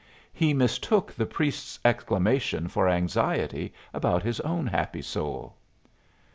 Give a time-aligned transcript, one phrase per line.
[0.33, 5.55] He mistook the priest's exclamation for anxiety about his own happy soul.